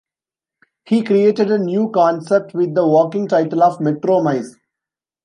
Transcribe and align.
He 0.87 1.03
created 1.03 1.51
a 1.51 1.59
new 1.59 1.91
concept 1.93 2.55
with 2.55 2.73
the 2.73 2.87
working 2.87 3.27
title 3.27 3.61
of 3.61 3.79
"Metro 3.79 4.19
Mice". 4.23 4.55